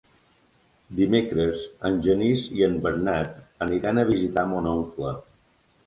[0.99, 5.19] Dimecres en Genís i en Bernat aniran a visitar mon oncle.